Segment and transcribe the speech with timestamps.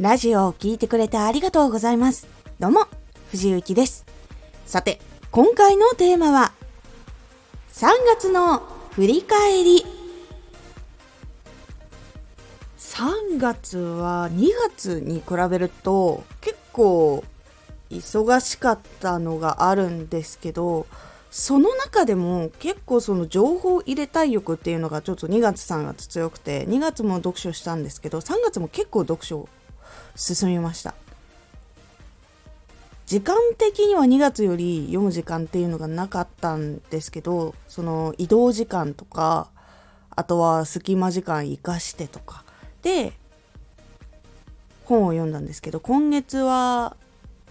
[0.00, 2.26] ラジオを聴いてくれてありがとうございます。
[2.58, 2.86] どうも、
[3.32, 4.06] 藤幸です。
[4.64, 4.98] さて、
[5.30, 6.52] 今回のテーマは、
[7.74, 8.62] 3月の
[8.92, 9.84] 振り返り。
[12.78, 17.22] 3月は2月に比べると結構
[17.90, 20.86] 忙しかったのがあるんですけど、
[21.30, 29.48] その中でも結構その情報入れたい欲っていうのがちょっと2月3月強くて2月も読書したんですけど3月も結構読書
[30.16, 30.94] 進みました。
[33.06, 39.48] 時間的には2月より読む時間っていうのがなかったんですけどその移動時間とか
[40.10, 42.44] あとは隙間時間生かしてとか
[42.82, 43.12] で
[44.84, 46.96] 本を読んだんですけど今月は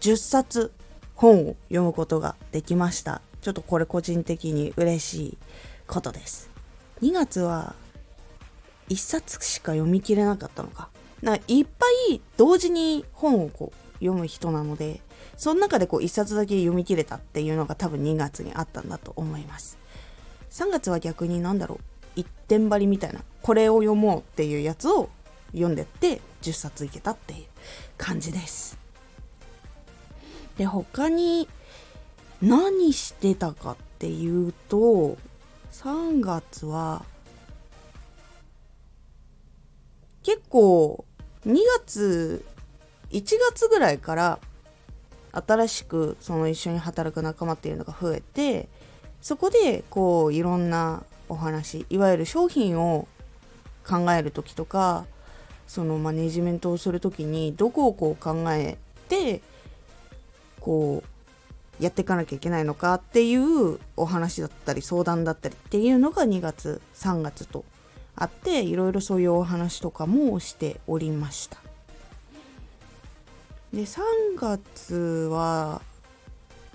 [0.00, 0.72] 10冊
[1.16, 3.20] 本を読むことができました。
[3.40, 5.38] ちょっとこれ個人的に嬉しい
[5.86, 6.48] ことです。
[7.02, 7.74] 2月は
[8.88, 10.88] 1冊しか読み切れなかったのか。
[11.22, 15.00] ないっぱい同時に本をこう読む人なので
[15.36, 19.78] その中でこう1冊だけ読み切れたっていうのが多分2月にあったんだと思います。
[20.50, 21.78] 3月は逆に何だろう
[22.16, 25.08] 一点張りみたいなこれを読もうっていうやつを
[25.52, 27.44] 読んでって10冊いけたっていう
[27.96, 28.78] 感じです。
[30.58, 31.48] で他に
[32.42, 35.16] 何してたかっていうと
[35.72, 37.04] 3月は
[40.22, 41.04] 結構
[41.46, 42.44] 2月
[43.10, 44.38] 1月ぐらいから
[45.32, 48.68] 新しくその一緒に働く仲間っていうのが増えて
[49.20, 53.06] そこでこういろんなお話いわゆる商品を
[53.86, 55.06] 考える時とか
[55.66, 58.76] そのマネジメントをする時にどこをこう考え
[59.08, 59.40] て
[60.58, 67.64] こうやっていかなきゃいけないのかっていうお話だったり相談だったりっていうのが2月3月と
[68.16, 71.58] あっていろいろそういうお話とかもしておりました。
[73.72, 74.00] で3
[74.36, 75.80] 月は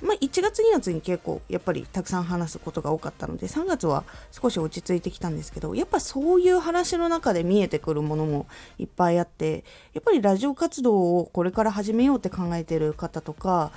[0.01, 8.45] まあ1月2月に結構やっぱりたくさん話すことが多かったので3月は少し落ち着いてきたんですけどやっぱそういう話の中で見えてくるものも
[8.77, 9.63] いっぱいあって
[9.93, 13.71] やっぱりラジオ活動をこれから始めようって考えてる方とか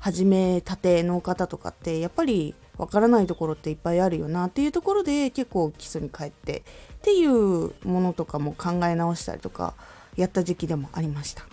[0.00, 6.62] 始めたての方とかってやっぱりわからないところっていっぱいあるよなっていうところで結構基礎に帰ってっ
[7.02, 9.74] ていうものとかも考え直したりとか
[10.16, 11.44] やった時期でもありました。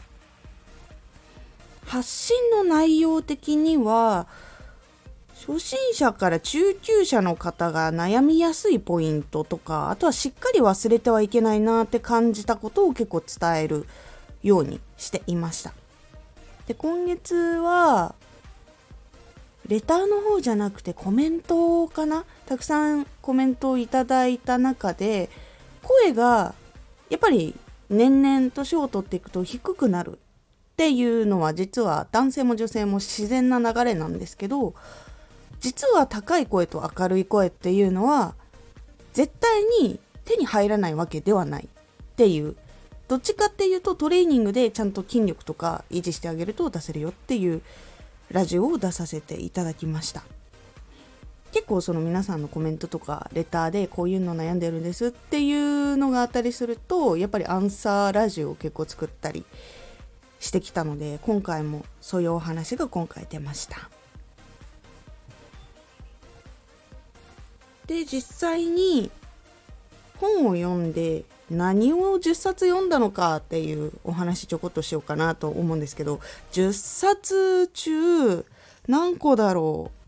[1.85, 4.27] 発信の内容的には
[5.33, 13.87] 初心者から中級者の方が悩みやすいポイントとかあとはしっかり忘れてはいけないなって感じたことを結構伝える
[14.43, 15.73] ようにしていました。
[16.67, 18.13] で今月は
[19.69, 22.25] レターの方じゃなくてコメントかな？
[22.47, 25.29] たくさんコメントをいただいた中で
[25.83, 26.55] 声が
[27.11, 27.55] やっぱり
[27.89, 30.15] 年々年を取っていくと低くなるっ
[30.75, 34.73] ていうのは実は男性も女性も自然な流れなんですけど
[35.59, 38.33] 実は高い声と明るい声っていうのは
[39.13, 42.55] 絶対に手に入らないわけではないっていう。
[43.07, 47.63] どっちかっていうとトレーニングでちゃんと筋力とか維持してあげると出せるよっていう
[48.31, 50.23] ラジオを出させていただきました。
[51.51, 59.45] 結構その皆さんのコメントとかレターでこういうの悩んでるんですっていうのがあったりするとやっぱりアンサーラジオを結構作ったり
[60.39, 63.89] してきたので今回もそういうお話が今回出ました。
[67.87, 69.09] で実際に
[70.19, 76.19] 本を読んで何を10冊読んだのかっていうお話ちょこっとしようかなと思うんですけど
[76.51, 78.45] 10冊中
[78.87, 79.99] 何個だろう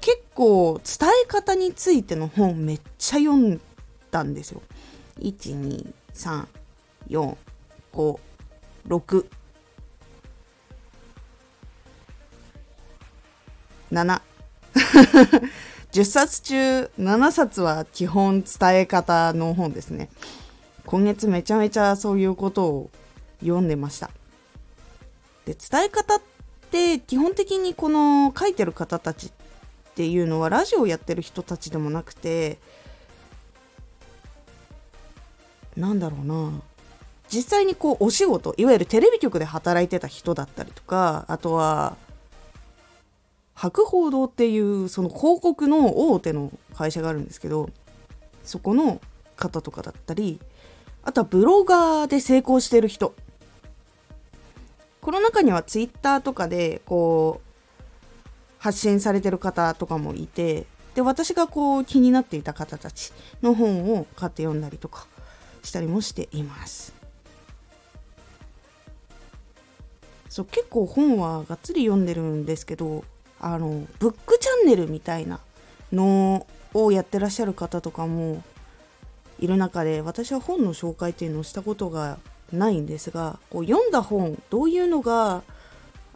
[0.00, 3.60] 結構伝え方についての本めっちゃ読ん
[4.10, 4.60] だんですよ。
[5.20, 6.46] 12345
[8.88, 9.26] 6
[13.90, 14.20] 7
[15.94, 20.08] 10冊中7冊は基本伝え方の本ですね。
[20.86, 22.90] 今月めちゃめちゃそういうことを
[23.40, 24.10] 読んでました。
[25.46, 26.20] で伝え方っ
[26.72, 29.30] て基本的にこの書いてる方たちっ
[29.94, 32.58] ていうのはラジオをやってる人たちでもなくて
[35.76, 36.60] なんだろうな。
[37.28, 41.96] 実際にこうお仕事いわゆるテレビ局で働いてた人だったりとかあとは
[43.54, 47.70] 博報堂っていうその広告の大手の会社があるんですけど
[48.42, 49.00] そこの
[49.36, 50.40] 方とかだったり
[51.02, 53.14] あとはブロガーで成功してる人。
[55.00, 58.22] この中にはツイッターとかでこう
[58.58, 60.64] 発信されてる方とかもいて
[60.94, 63.12] で私がこう気になっていた方たち
[63.42, 65.06] の本を買って読んだりとか
[65.62, 66.94] したりもしています。
[70.30, 73.04] そう結構本はがっつり読んでるんですけど
[73.44, 75.38] あのブックチャンネルみたいな
[75.92, 78.42] のをやってらっしゃる方とかも
[79.38, 82.16] いる中で私は本の紹介っていうのをしたことが
[82.54, 85.42] ないんですがこう読んだ本どういうのが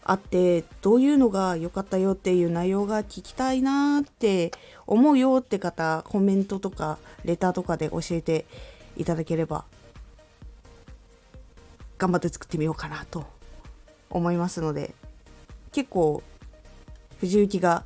[0.04, 4.50] あってどういうのが良かったよっていう内容が聞きたいなって
[4.86, 6.96] 思うよって方コメントとか
[7.26, 8.46] レターとかで教えて
[8.96, 9.66] いただければ
[11.98, 13.26] 頑張って作ってみようかなと
[14.08, 14.94] 思いますので
[15.72, 16.22] 結構
[17.20, 17.84] 藤幸が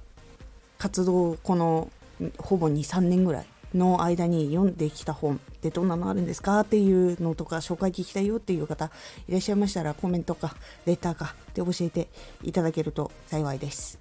[0.79, 1.91] 活動この
[2.39, 8.91] ほぼ23年ぐらいの間に読んできた本ってどんなのあるんですかっていうのとか紹介聞きたいよっていう方
[9.29, 10.55] いらっしゃいましたらコメントか
[10.87, 12.09] レターかで教えて
[12.43, 13.99] いただけると幸いです。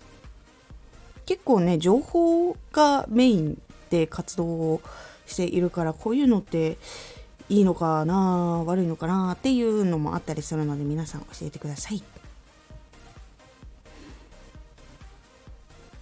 [1.25, 4.81] 結構ね情報がメインで活動を
[5.25, 6.77] しているからこういうのって
[7.47, 12.03] いいのかな悪いのかなっていうのもあったりするので皆さん教えてください。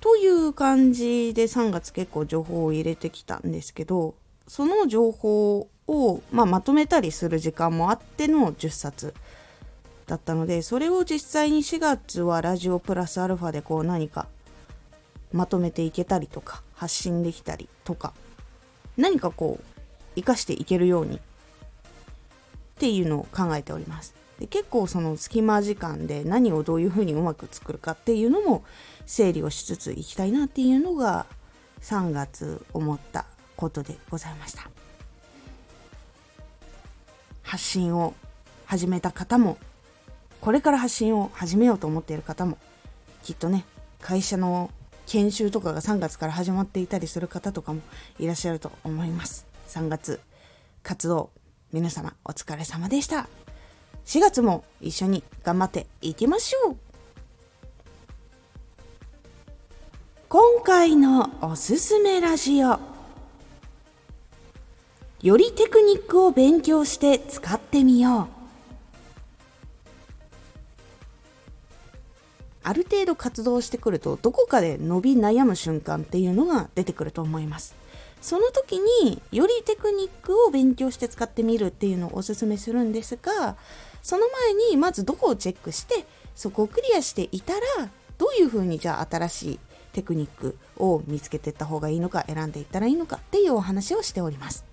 [0.01, 4.15] という感じで3月結構情報を入れてきたんですけど
[4.47, 9.13] その情報を、まあ、まとめたりする時間もあっての10冊
[10.07, 14.27] だったのでそれを実際に4月はラジオプラスアルファでこう何か
[15.31, 18.13] まとめていけたりとか発信できたりとか
[18.97, 19.63] 何かこう
[20.15, 21.19] 生かしていけるようにっ
[22.79, 24.18] ていうのを考えております。
[24.39, 28.63] で結構その隙間時間で何をどういうふうにうまく作るかっていうのも
[29.05, 31.25] 整理をしつついきたいなっていうのが
[31.81, 33.25] 3月思った
[33.57, 34.69] ことでございました。
[37.43, 38.13] 発信を
[38.65, 39.57] 始めた方も
[40.39, 42.57] これから発信を始めようと思っている方も
[43.23, 43.65] きっとね
[43.99, 44.69] 会社の
[45.07, 47.81] 研修とかが3月から始まっていたりする方とかも
[48.19, 49.47] いらっしゃると思います。
[49.67, 50.21] 3月
[50.83, 51.31] 活動
[51.73, 53.27] 皆様お疲れ様でした。
[54.09, 56.75] 4月も一緒に頑張っていきましょう。
[60.27, 62.79] 今回のおすすめラジオ。
[65.21, 68.27] よりテクニックを勉強して使ってみよう。
[72.63, 77.75] ある程度活動してくるとどこかで伸び悩む瞬間っていうのが出てくると思います。
[78.21, 83.55] その時によりテクニックを勉強して使ってみるっていうのをおすすめするんですが
[84.01, 86.05] その前にまずどこをチェックして
[86.35, 87.61] そこをクリアしていたら
[88.17, 89.59] どういうふうにじゃあ新しい
[89.93, 94.65] テクニックを見つけていった方がいいのか選んでいったらいいのかっていうお話をしております。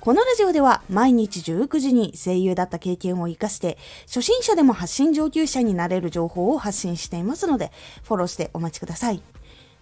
[0.00, 3.76] このラジオでは毎日19時に声優だった経験を活かして
[4.06, 7.72] 初心者でも発信上級者になれる情報を発信していますので
[8.04, 9.20] フォローしてお待ちください。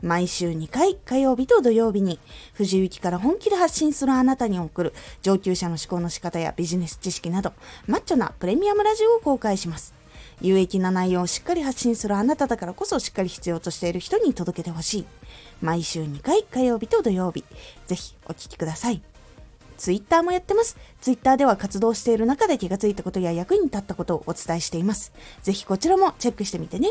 [0.02, 2.18] 毎週2回火曜日と土曜日に
[2.52, 7.52] 藤雪から本気で発信するあなたに送る上級者の思考の仕方やビジネス知識など
[7.86, 9.94] マッチョなプレミアムラジオを公開します。
[10.40, 15.06] 有益な内容をしっかり発信するあなただからこそしっかり必要としている人に届けてほしい。
[15.62, 17.44] 毎週2回火曜日と土曜日。
[17.86, 19.02] ぜひお聴きください。
[19.76, 20.76] ツイッターもやってます。
[21.00, 25.12] ツイッターでは活動している中で気がついたことや役に立ったことをお伝えしています。
[25.42, 26.90] ぜひこちらもチェックしてみてね。